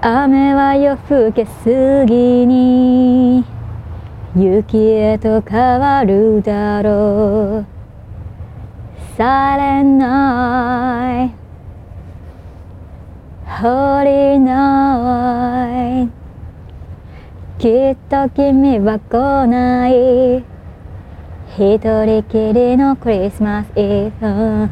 [0.00, 3.44] 雨は夜更けすぎに
[4.36, 7.66] 雪へと変わるだろう。
[9.18, 11.32] Silent night
[13.44, 16.10] Holy night
[17.58, 20.44] きっと君は来ない。
[21.56, 24.68] 一人きりのクリスマスイブ。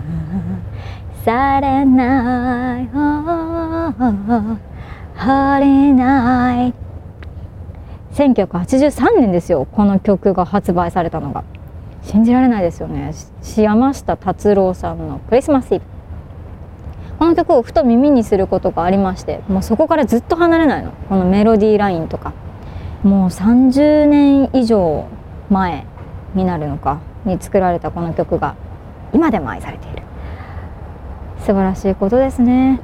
[5.16, 6.74] Silent night Holy night
[8.12, 11.44] 1983年ですよこの曲が発売されたのが。
[12.02, 13.12] 信じられないですよね。
[13.57, 15.84] 山下達郎さんの「クリスマスイブ」
[17.18, 20.93] この曲をふと耳にすることがありましてもうそこからずっと離れないの。
[21.08, 22.32] このメロディーラインとか。
[23.02, 25.04] もう30年以上
[25.50, 25.85] 前
[26.35, 28.54] になるのかに作られたこの曲が
[29.12, 30.02] 今でも愛されている。
[31.40, 32.80] 素晴らしいことですね。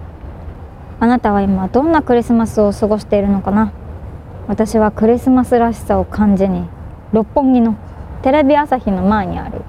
[1.02, 3.72] あなたは今どんなクリスマスを過ごしているのかな？
[4.46, 6.68] 私はクリスマスらしさを感じに
[7.12, 7.74] 六本木の
[8.22, 9.62] テレビ朝日の前にある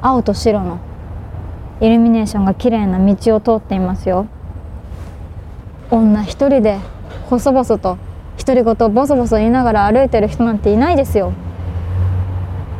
[0.00, 0.78] 青と白の
[1.82, 4.26] イルミネーションが綺麗な道を通っていますよ。
[5.90, 6.78] 女一人で
[7.28, 7.98] 細々と
[8.38, 11.34] 独り言ボソボソ言いながら歩いてる人なんていないですよ。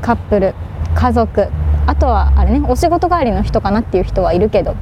[0.01, 0.55] カップル
[0.95, 1.49] 家族
[1.87, 4.75] あとはあれねお仕事帰りの人かなっていう人はいるけど。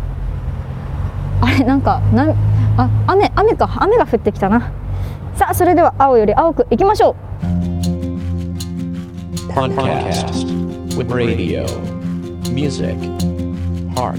[1.43, 2.31] あれなんかなん
[2.77, 4.73] あ雨雨か雨が降ってきたな
[5.35, 7.33] さあそれでは青より青くいきましょう
[9.53, 10.33] Podcast
[10.97, 11.67] with radio,
[12.53, 12.97] music,
[13.95, 14.19] heart,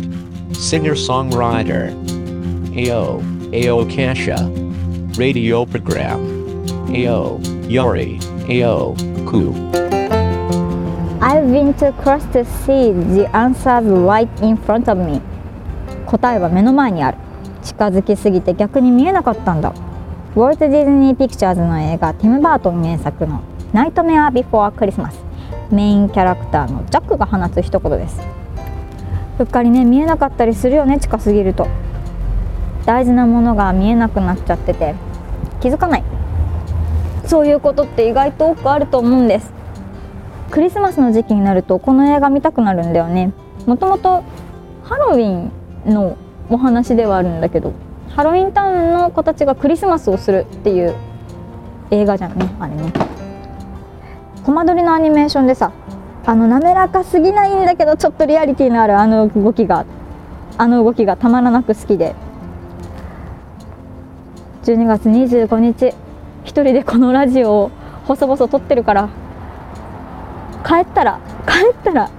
[0.53, 1.89] singer songwriter,
[2.77, 3.19] AO,
[3.51, 4.37] AO Kasha,
[5.17, 6.19] radio program,
[6.93, 8.93] AO, Yori, AO,
[9.25, 9.55] Ku.
[11.19, 15.19] I've been to cross the sea the answer's right in front of me
[16.13, 17.17] 答えは目の前にある。
[17.63, 19.73] 近づきすぎて逆に見えなかったんだ。
[20.35, 23.39] ウォルト・ディズニー・ピクチャーズの映画ティム・バートン原作の
[23.73, 25.19] 「ナイトメア・ビフォー・クリスマス」
[25.71, 28.21] メインキャラクターのジャックが放つ一言です。
[29.39, 31.65] うっかりね見えなかったりするよね近すぎると。
[32.85, 34.93] 大事なものが見えなくなっちゃってて
[35.61, 36.03] 気づかない。
[37.25, 39.51] そういうことって意外と多くあると思うんです。
[40.51, 43.31] クリスマスの時期になるとこの映画見たくなるんだよね。
[43.65, 44.21] もともと
[44.83, 45.51] ハロウィン
[45.85, 46.17] の
[46.49, 47.73] お話ではあるんだけど
[48.09, 50.95] ハロウィンタウンの子たちがクリスマスをするっていう
[51.91, 52.91] 映画じゃんねあれね。
[54.43, 55.71] コマ撮りのアニメーションでさ
[56.25, 59.85] あの滑らかすぎないんだけどちょっとリアリティのあるあの動きが
[60.57, 62.15] あの動きがたまらなく好きで。
[64.63, 65.93] 12月25日
[66.45, 67.71] 一人でこのラジオを
[68.05, 69.09] 細々録ってるから
[70.65, 72.09] 帰ったら帰ったら一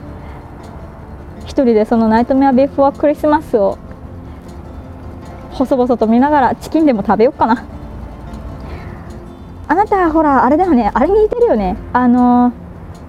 [1.63, 3.79] 人でそのナイトメアビーフォークリスマスを
[5.53, 7.65] 細々と見ながらチキンでも食べようかな。
[9.67, 10.91] あなたほらあれだよね。
[10.93, 11.77] あれに似てるよね。
[11.93, 12.53] あの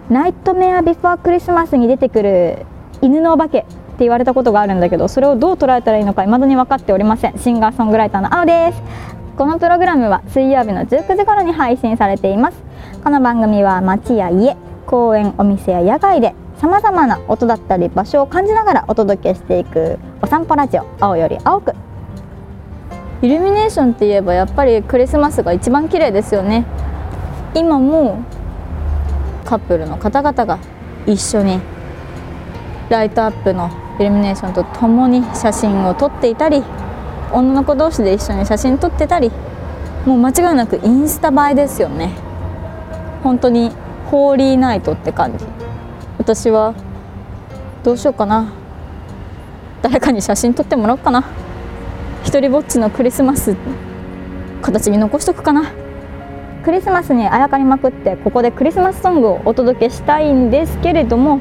[0.10, 2.66] ナイトメアビフォークリスマスに出てくる
[3.02, 7.38] 犬のお化けって言われたことがあるんだけどそれをどう捉えたらいいのか未だに分かっておりません。
[7.40, 8.82] シンガーソングライターの青です。
[9.38, 12.58] このプログラムは水曜日の19時頃に配信されています。
[13.04, 21.74] この番組は街や家公園お店や野外でさまざまな音だったり場所を感じながらお届けしていくお散歩ラジオ青より青く。
[23.22, 26.66] イルミネーションって言えばやっぱりクリスマスが一番綺麗ですよね。
[27.54, 28.24] 今も
[29.44, 30.60] カップルの方々が
[31.06, 31.60] 一緒に
[32.90, 36.64] ライトアップのイルミネーションとともに写真を撮っていたり
[37.32, 39.32] 女の子同士で一緒に写真撮ってたり
[40.06, 42.12] もう間違いなくインスタ映えですよね。
[43.24, 43.72] 本当に
[44.10, 45.55] ホーリーナイトって感じ。
[46.25, 46.74] 私は
[47.84, 48.52] どうしようかな。
[49.84, 51.24] 誰かに写真撮ってもらおうかな。
[52.24, 53.56] 一人ぼっちのクリスマス
[54.64, 55.72] 形に残しとくかな。
[56.64, 61.40] クリスマスにあやかりまくってここでクリスマスソングをお届けしたいんですけれども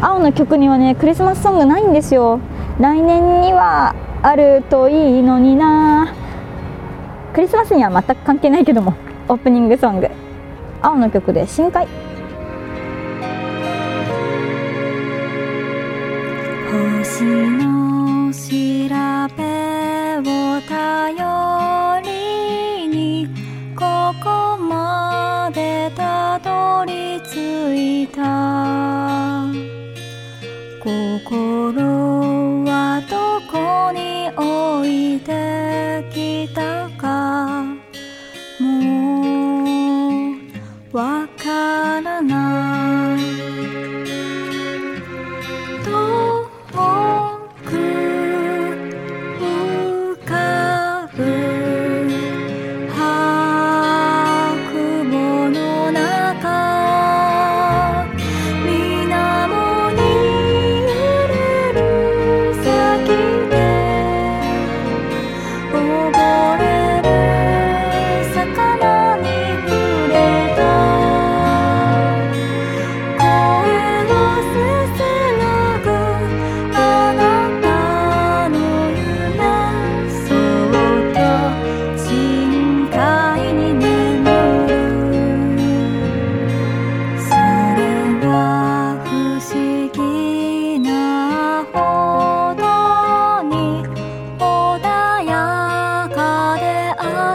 [0.00, 2.38] 青の曲にはねクリスマスソングないんですよ。
[2.78, 6.14] 来年にはあるといいのにな。
[7.34, 8.94] クリスマスには全く関係ないけども
[9.26, 10.08] オープニングソング。
[10.82, 11.88] 青の曲で深海。
[16.70, 17.24] 星
[17.58, 18.46] の調
[19.36, 19.42] べ
[20.18, 20.22] を
[20.68, 23.28] 頼りに
[23.74, 28.20] ここまでたどり着いた。
[30.80, 31.89] 心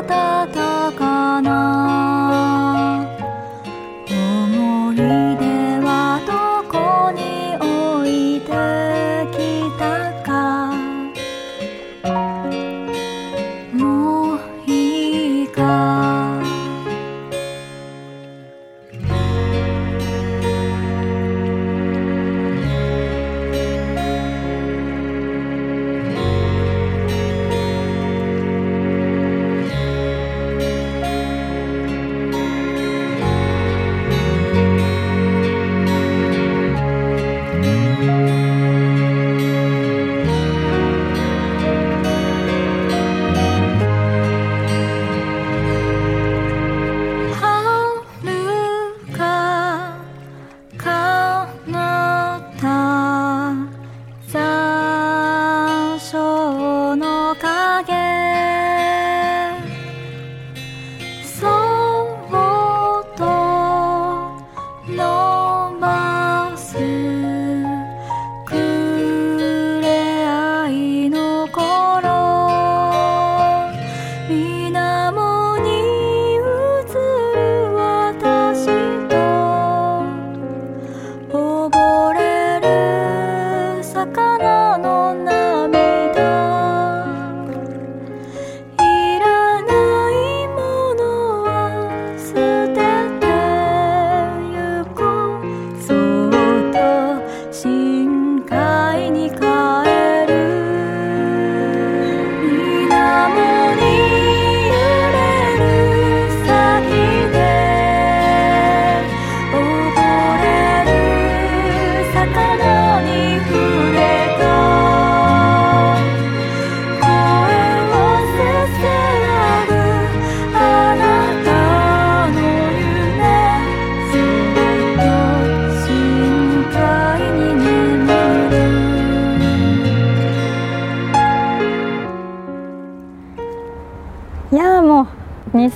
[0.04, 0.25] こ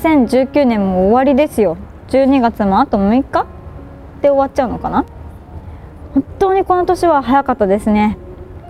[0.01, 1.75] 2019年も終わりですよ。
[2.07, 3.45] 12月もあと6日？
[4.21, 5.03] で終わっちゃうのかな？
[6.13, 8.17] 本当にこの年は早かったですね。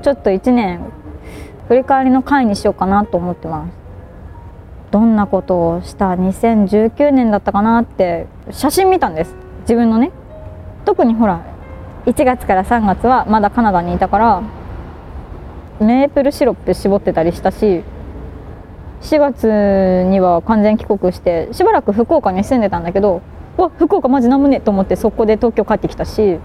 [0.02, 0.82] ちょっと1年
[1.68, 3.72] 振り返りの回にしようかなと思ってます。
[4.90, 9.36] どんなことをした2019年だったかなって写真見たんです。
[9.62, 10.12] 自分のね。
[10.84, 11.46] 特にほら
[12.08, 14.42] 1月から3月はまだカナダにいたから
[15.80, 17.84] メープルシロップ絞ってたりしたし
[19.02, 23.22] 4月には完全帰国してしばらく福岡に住んでたんだけど
[23.58, 26.38] わ福岡マジなんもねえと思ってそこで東京帰ってきたし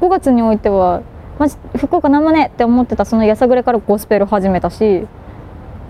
[0.00, 1.02] 5月においては
[1.38, 5.06] マジ福岡なんもねえって思ってたそのやさぐれからゴスペル始めたし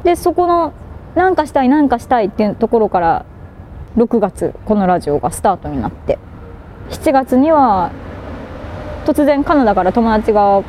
[0.03, 0.73] でそこの
[1.15, 3.27] なんかしたいなんかしたいっていうところから
[3.97, 6.19] 6月このラジオがスタートになって
[6.91, 7.93] 7月には
[9.05, 10.63] 突然カナダから友達が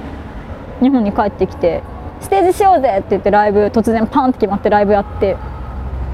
[0.82, 1.82] 日本に帰ってきて
[2.26, 5.38] ステージしようぜって言ってライブ突然パンって決まってライブやって。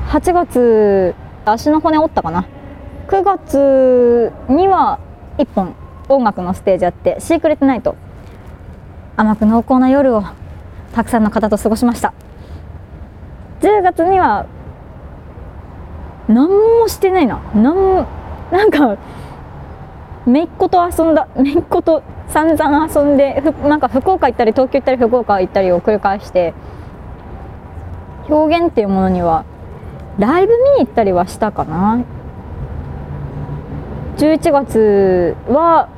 [0.10, 1.15] 8月
[1.46, 2.46] 足の骨折ったかな
[3.08, 5.00] ？9月には
[5.38, 5.74] 1本
[6.10, 7.96] 音楽のステージやってシークレットナイト。
[9.15, 10.24] 甘く濃厚な夜を
[10.94, 12.13] たくさんの方と過ごしました。
[13.62, 14.48] 10月には
[16.27, 17.39] 何もしてないな。
[17.56, 18.06] なん
[18.51, 18.98] なんか
[20.25, 26.54] めいっ子と遊んだめいっ子と散々遊んでなんか福岡行ったり東京行ったり福岡行ったりを繰り返して
[28.30, 29.46] 表現っていうものには
[30.20, 32.04] ライブ見に行ったりはしたかな。
[34.18, 35.90] 11月は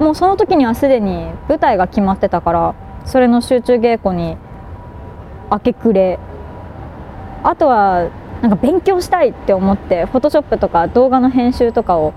[0.00, 4.36] もうその時にはすでに舞台が決まってたからそれの集中稽古に
[5.50, 6.18] 明け暮れ。
[7.44, 8.08] あとは
[8.42, 12.12] なんか勉強したいって思ってフォトショップとか動画の編集とかを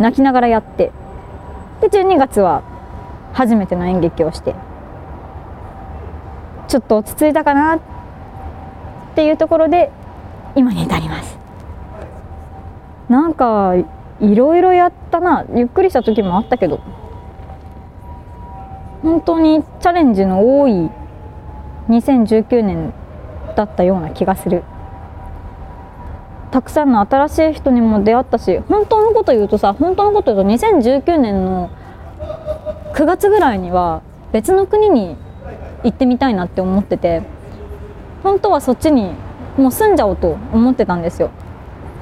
[0.00, 0.90] 泣きながらやって。
[1.80, 2.62] で12月は
[3.32, 4.54] 初めての演劇をして。
[6.66, 7.80] ちょっと落ち着いたかなっ
[9.14, 9.90] ていうところで
[10.56, 11.38] 今に至ります。
[13.08, 13.74] なんか
[14.20, 15.44] いろいろやったな。
[15.54, 16.80] ゆっくりした時もあったけど。
[19.02, 20.90] 本当にチャレンジの多い
[21.88, 22.92] 2019年
[23.56, 24.62] だったような気がする。
[26.50, 31.70] たくさんの新しい人にも出会ったし本当のこと言うとさ本当のこと言うと2019年の
[32.94, 34.02] 9月ぐらいには
[34.32, 35.16] 別の国に
[35.84, 37.22] 行ってみたいなって思ってて
[38.22, 39.12] 本当はそっちに
[39.56, 41.30] もう住んじゃおうと思ってたんですよ。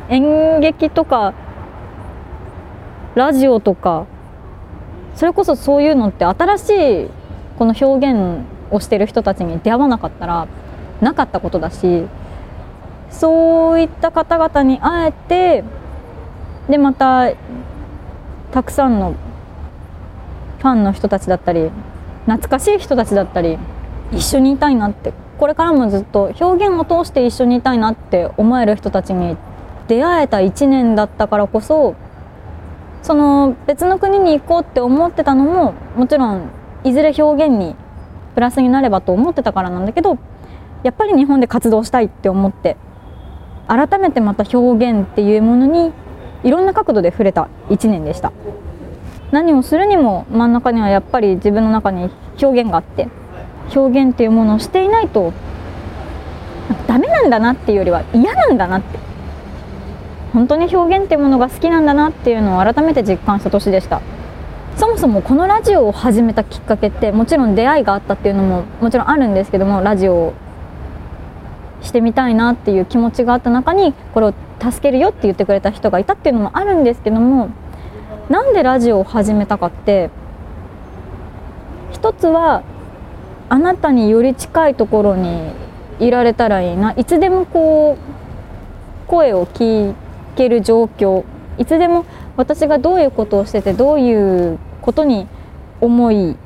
[0.09, 1.35] 演劇とか
[3.15, 4.07] ラジオとか
[5.15, 6.71] それこそそういうのって新し
[7.05, 7.11] い
[7.59, 10.49] この表現をしてる人たちに出会わなかったら
[11.01, 12.07] なかったことだし
[13.11, 15.65] そういった方々に会えて
[16.69, 17.33] でまた
[18.53, 19.15] たくさんの
[20.59, 21.71] ファンの人たちだったり
[22.27, 23.59] 懐かしい人たちだったり
[24.13, 29.37] 一緒にいたいなってこれからもずっと表現を通して一緒にいたいなって思える人たちに
[29.87, 31.95] 出会えた1年だったからこそ
[33.03, 36.51] その別の国に行こうって思ってたのももちろん
[36.85, 37.77] いずれ表現に
[38.35, 40.19] プラスになればと思ってたからなんだけど
[40.83, 42.77] やっぱり日本で活動したいって思って
[43.69, 45.93] 改めてまた表現っていうものに
[46.43, 48.33] いろんな角度で触れた1年でした。
[49.31, 52.11] 何をするにも真ん中にはやっぱり自分の中に
[52.43, 53.09] 表現があって
[53.77, 55.35] 表現っていうものをしていないと
[56.87, 58.99] ダメなんだなっていうよりは嫌なんだなって。
[60.33, 64.01] 本当に表現っていうものが好きなんだなっていうのを改めて実感した年でした。
[64.77, 70.35] そもそもこのラジオを始めたきっかけってもちろん出会いがあったっていうのももちろんあるんですけどもラジオを
[71.83, 77.51] してみたいなっていう気持ちがあった中にこれを助けるよって言ってくれた人がいたっていうのもあるんですけども
[78.29, 80.11] なんでラジオを始めたかって
[81.93, 82.63] 一つは
[83.49, 85.53] あなたにより近いところに
[86.01, 89.95] いられたらいいないつでもこう声を聞
[90.37, 91.25] ける状況
[91.57, 92.05] いつでも
[92.37, 95.27] 私がどういうことをしててどういうことに
[95.81, 96.37] 思い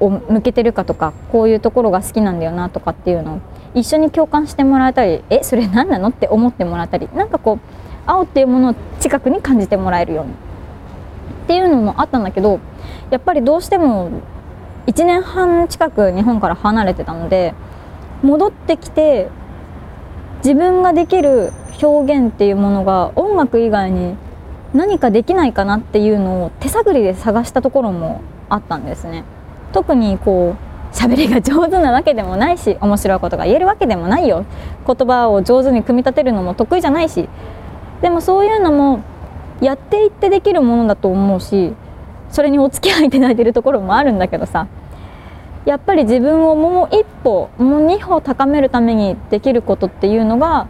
[0.00, 3.40] を向けてるかとかこういうところが好きなんだよなとかっていうのを
[3.74, 7.60] 一緒に共感してもらえたりえそれ何なのって思ってもらったりなんかこう
[8.06, 10.34] 青っていうものを近くに感じてもらえるようにっ
[11.46, 12.60] ていうのもあったんだけど
[13.10, 14.10] やっぱりどうしても
[14.86, 17.54] 1年半近く日本から離れてたので
[18.22, 19.28] 戻ってきて
[20.38, 24.16] 自分ができる表現っていうものが音楽以外に
[24.74, 29.24] 何かできないかなっていうのを手探りで探したところもあったんですね。
[29.72, 34.44] 特にこう喋りが上手なわけでもないし面白いことが言えるわけでもないよ。
[34.86, 37.28] 言葉を上手に組み立てるのも得意じゃないし。
[38.02, 39.00] でもそういうのも
[39.60, 41.72] やっていってできるものだと思うし
[42.30, 44.66] それにお付き合いいただいてるところもあるんだけどさ。
[45.64, 50.66] やっぱり自分をもう一歩もう二歩高めるためにできることっていうのが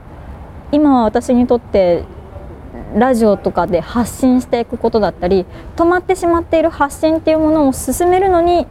[0.71, 2.05] 今は私にとって
[2.95, 8.67] ラジオとかで発信していくことだったり止まってしまっている発信っていうものを進めるのに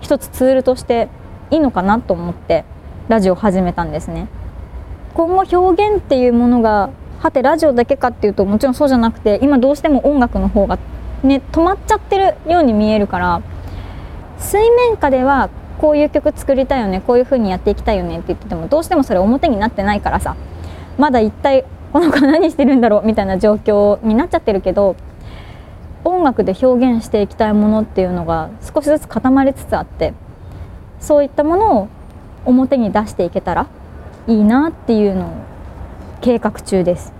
[0.00, 1.08] 一つツールとして
[1.50, 2.64] いいのかなと思って
[3.08, 4.28] ラジオ始めたんですね。
[5.14, 10.78] 今後表現っていうものがはてラジオだけかっていうともちろんそうじゃなくて今どうしても音楽の方が
[11.22, 13.42] ね止まっちゃってるように見えるから
[14.38, 20.36] 水面下ではこういう曲作りたいよねこういう風にやっていきたいよねって言っててもどうしてもそれ表になってないからさ
[20.96, 24.96] まだ一体この子何してるんだろうみたいな状況になっちゃってるけど
[26.04, 30.14] 音楽で表現していきたいものっていうのが少しずつ固まりつつあって
[30.98, 31.88] そういったものを
[32.44, 33.66] 表に出していけたら
[34.26, 35.32] いいなっていうのを
[36.20, 37.12] 計画中です。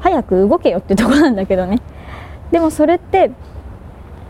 [0.00, 1.80] 早く動けよってとこなんだけどね。
[2.50, 3.30] でもそれって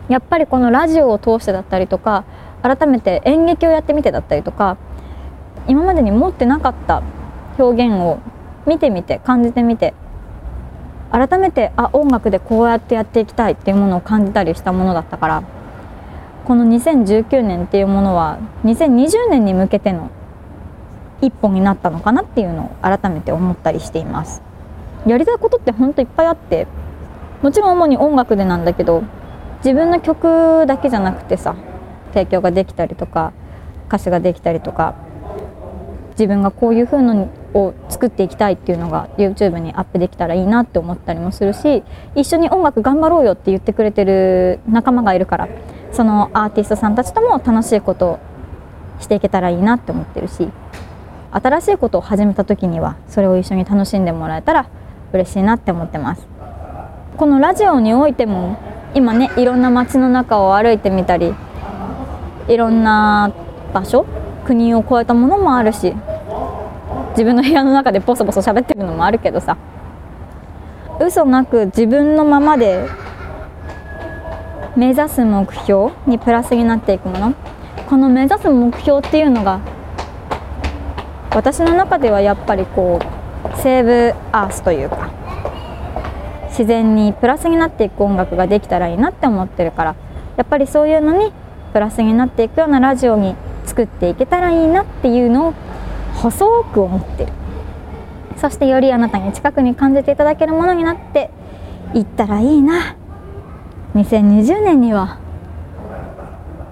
[0.09, 2.23] やっぱりこのラジオを通してだったりとか
[2.61, 4.77] 改めて演劇をやってみてだったりとか
[5.67, 7.03] 今までに持ってなかった
[7.59, 8.19] 表現を
[8.65, 9.93] 見てみて感じてみて
[11.11, 15.43] 改めてあ音楽でこうやってやっていきたいっていうものを感じたりしたものだったから
[16.45, 20.09] この2019年っていうものは2020年に向けての
[21.21, 24.41] 一本になったのかなっていうのを改めて思ったりしています。
[25.05, 26.67] やりたいことってほんといっぱいあって
[27.41, 29.03] もちろん主に音楽でなんだけど
[29.59, 31.55] 自分の曲だけじゃなくてさ
[32.13, 33.31] 提供ができたりとか
[33.87, 34.95] 歌詞ができたりとか
[36.11, 41.83] 自分がこういう風のを作っていきたいっていうのが YouTube にアップできたらいいなって思ったりもするし
[42.15, 45.47] 一緒に音楽頑張ろうよって言ってくれてる仲間がいるから
[45.93, 48.19] そのアーティストさんたちとも楽しいことを
[48.99, 50.49] していけたらいいなって思ってるし
[51.31, 54.69] 新しいことを始めた時にはそれを一緒に楽しんでもらえたら
[55.13, 56.27] 嬉しいなって思ってます。
[57.17, 58.57] このラジオにおいても
[58.93, 61.33] 今ねいろんな街の中を歩いてみたり
[62.47, 63.31] いろんな
[63.73, 64.05] 場所
[64.45, 65.95] 国を越えたものもあるし
[67.17, 69.57] 自分の部屋の中でボソボソ喋ってるのもあるけどさ。
[70.99, 72.85] 嘘なく自分のままで
[74.75, 77.33] 目指す目標にプラスになっていくもの。
[77.89, 79.61] この目指す目標っていうのが
[81.31, 85.09] 私の中ではやっぱりこうセーブアースというか
[86.49, 89.95] 自然にプラスになっていく音楽ができたらいいなって思ってるから
[90.35, 91.31] やっぱりそういうのに
[91.73, 95.53] プラスになっていくようなラジオに作っていけたらいいなっていうのを
[96.17, 97.31] 細く思ってる。
[98.37, 101.29] そしてよりあなたに近くに感じていただけるものになって
[101.93, 102.95] いったらいいな。
[103.95, 105.19] 2020年には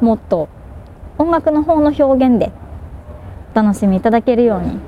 [0.02, 0.50] もっと
[1.18, 2.52] 音楽の方の表現で
[3.54, 4.80] お楽しみいただけるように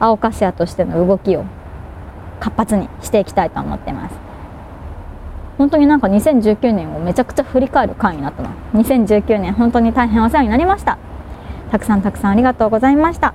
[0.00, 1.44] 青カシアとしての動きを
[2.40, 4.14] 活発にしていきたいと思ってます。
[5.58, 8.50] 本当になんか2019年をめちゃくちゃ振り返る回になったな。
[8.74, 10.98] 2019年本当に大変お世話になりました。
[11.70, 13.34] たくさんたくさんありがとうございました。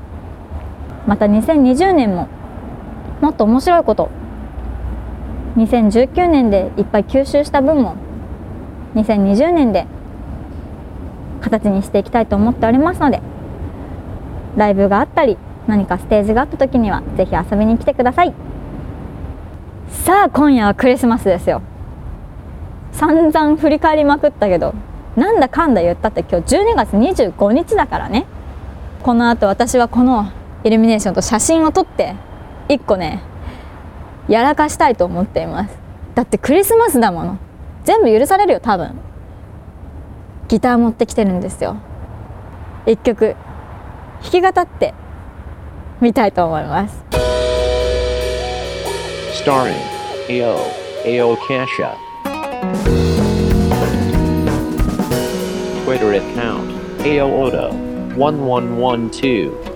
[1.07, 2.27] また2020年も
[3.21, 4.09] もっと面白いこと
[5.55, 7.95] 2019年でいっぱい吸収した分も
[8.93, 9.87] 2020年で
[11.41, 13.21] 形にしていきたいと思っておりますので
[14.55, 18.33] ライブがあったり何かステージがあった時にはぜひ遊びに来てください。
[19.89, 21.61] さあ今夜はクリスマスですよ。
[22.91, 24.73] 散々振り返りまくったけど
[25.15, 28.25] なんだかんだ言ったって今日12月25日だからね。
[29.03, 30.31] この後私はこの
[30.67, 32.13] イルミネーションと写真を撮って
[32.67, 33.21] 1個ね
[34.27, 35.77] やらかしたいと思っています。
[36.13, 37.37] だってクリスマスだもの。
[37.85, 38.99] 全部許されるよ多分。
[40.49, 41.77] ギター持ってきてるんですよ。
[42.85, 43.37] 1曲
[44.21, 44.93] 弾き語って
[46.01, 47.01] みたいと思います。
[49.41, 49.75] Starring
[50.27, 50.57] AO,
[51.05, 51.95] AO Kasha.
[55.85, 56.69] Twitter account
[57.05, 57.71] AO Odo
[58.17, 59.66] 1112.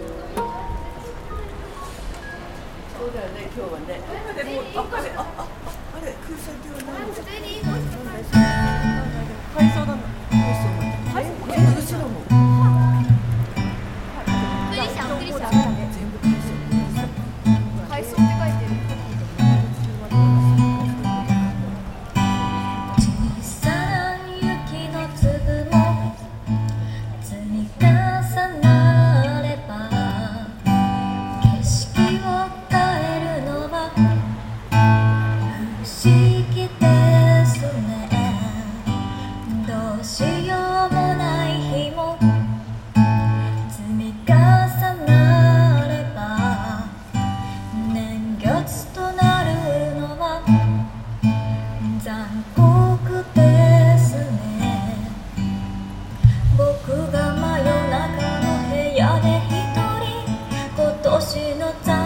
[61.19, 62.00] 年の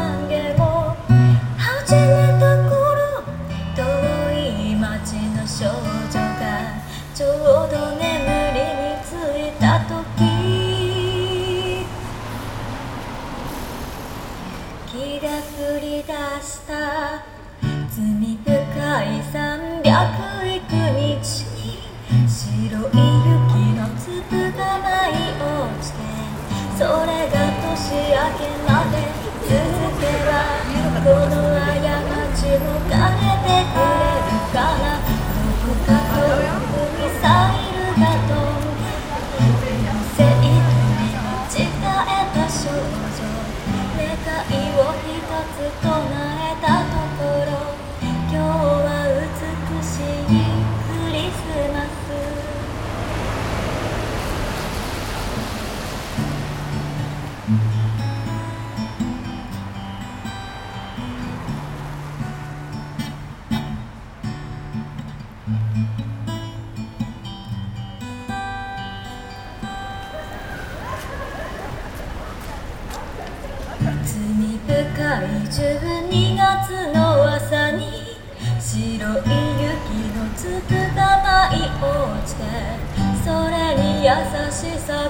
[45.56, 45.95] ずっと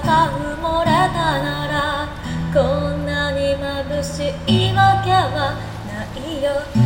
[0.06, 2.08] が埋もれたなら
[2.54, 6.85] こんなに眩しいわけはないよ。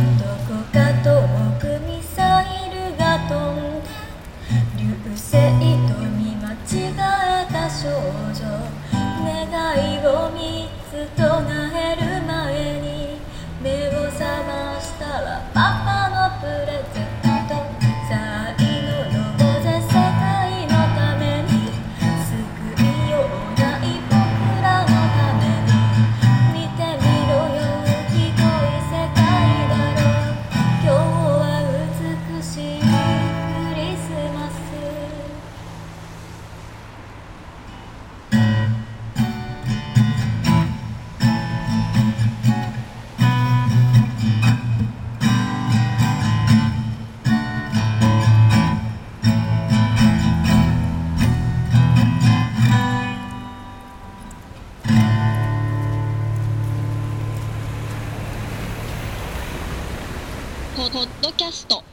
[61.01, 61.83] ポッドキャスト。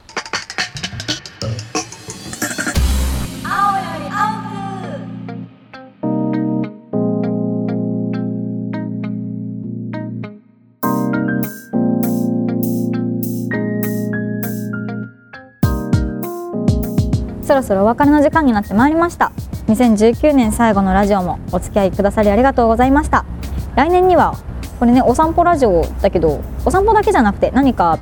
[17.42, 19.33] そろそろお別れの時間になってまいりました。
[19.68, 23.25] 2019年最後のラジオもお付き合いくださりありがとうございました。
[23.75, 24.37] 来年には
[24.79, 27.99] これねお散歩ラジオだけどお散歩だけじゃなくて何か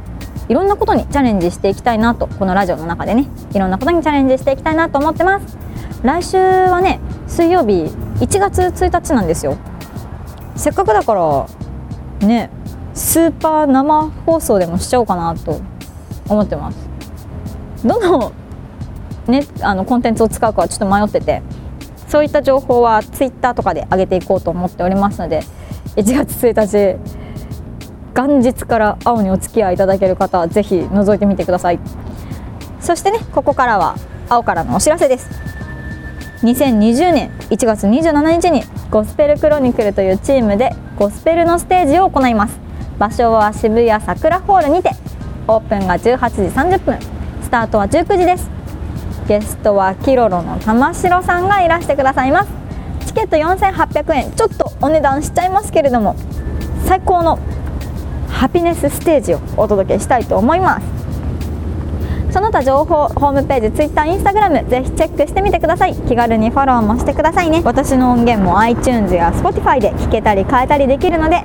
[0.48, 3.28] いろんなことにチャレンジしていきたいなとこのラジオの中でね。
[3.52, 5.58] いろんなことにチャレンジしていきたいなと思ってます。
[6.02, 9.56] 来週はね水曜日1月1日なんですよ。
[10.54, 12.50] せっかくだからね
[12.94, 15.60] スーパー生放送でもしちゃおうかなと
[16.28, 16.88] 思ってます。
[17.84, 18.32] どの
[19.26, 21.42] ね、あのコンテンツを使うかはちょっと迷ってて
[22.06, 25.42] そういった情報はツイッターとかで上げていこうと思っておりますので
[25.96, 27.25] 1月1日
[28.16, 31.78] 元日から青にお付き合いいただける方はぜひ覗いてみてください。
[32.80, 33.96] そしてねここからは
[34.30, 35.28] 青からのお知らせです。
[36.42, 42.58] 2020年1月27日にゴスペルクロニクルというチームでゴスペルのステージを行います。
[42.98, 44.92] 場所は渋谷桜ホールにて
[45.46, 46.98] オープンが18時30分
[47.42, 48.48] スタートは19時です。
[49.28, 52.48] ゲストはキロロの玉城さんがいらしてくださいます。
[53.06, 56.16] チケット4800円ちょっとお値段しちゃいますけれども
[56.86, 57.38] 最高の
[58.36, 60.86] ハピネスステージをお届けしたいと思います。
[62.32, 65.94] その他情報ホームページ Twitter、Instagram ぜひチェックしてみてください。
[65.94, 67.62] 気軽にフォローもしてくださいね。
[67.64, 71.44] 私の音源も iTunes や Spotify で聞けたり変えたりできるので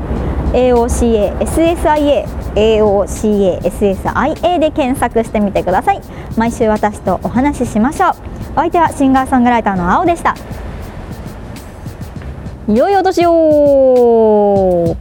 [0.52, 2.26] AOCA、SSIA、
[2.56, 6.02] AOCA、SSIA で検索してみてください。
[6.36, 8.10] 毎週私とお話ししましょう。
[8.52, 10.36] お相手はシンガーソングライターの青でした。
[12.68, 14.98] 良いお年を。